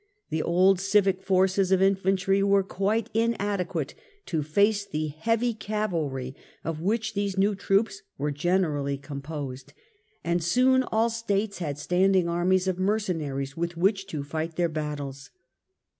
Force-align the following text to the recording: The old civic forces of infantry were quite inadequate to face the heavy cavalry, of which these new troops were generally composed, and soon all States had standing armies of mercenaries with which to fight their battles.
The 0.31 0.41
old 0.41 0.79
civic 0.79 1.21
forces 1.21 1.71
of 1.71 1.79
infantry 1.79 2.41
were 2.41 2.63
quite 2.63 3.11
inadequate 3.13 3.93
to 4.25 4.41
face 4.41 4.83
the 4.83 5.09
heavy 5.09 5.53
cavalry, 5.53 6.33
of 6.63 6.81
which 6.81 7.13
these 7.13 7.37
new 7.37 7.53
troops 7.53 8.01
were 8.17 8.31
generally 8.31 8.97
composed, 8.97 9.73
and 10.23 10.43
soon 10.43 10.81
all 10.81 11.11
States 11.11 11.59
had 11.59 11.77
standing 11.77 12.27
armies 12.27 12.67
of 12.67 12.79
mercenaries 12.79 13.55
with 13.55 13.77
which 13.77 14.07
to 14.07 14.23
fight 14.23 14.55
their 14.55 14.69
battles. 14.69 15.29